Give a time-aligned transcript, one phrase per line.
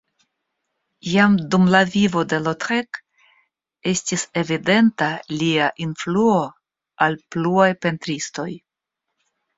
[1.07, 2.99] Jam dum la vivo de Lautrec
[3.93, 5.11] estis evidenta
[5.43, 6.41] lia influo
[7.09, 8.49] al pluaj pentristoj.